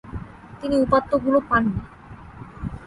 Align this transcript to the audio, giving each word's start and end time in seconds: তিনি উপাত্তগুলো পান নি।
তিনি 0.59 0.75
উপাত্তগুলো 0.79 1.37
পান 1.49 1.63
নি। 1.67 1.79